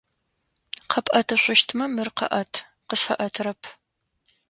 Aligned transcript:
Къэпӏэтышъущтмэ 0.91 1.85
мыр 1.93 2.09
къэӏэт, 2.17 2.53
къысфэӏэтырэп. 2.87 3.61